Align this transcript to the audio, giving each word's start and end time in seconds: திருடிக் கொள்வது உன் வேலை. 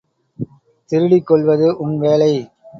திருடிக் 0.89 1.25
கொள்வது 1.25 1.77
உன் 1.77 1.97
வேலை. 1.97 2.33